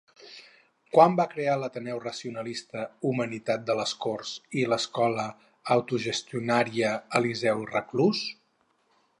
[0.95, 5.29] Quan va crear l'Ateneu racionalista Humanitat de Les Corts i l'Escola
[5.77, 8.25] autogestionària Eliseu Reclús?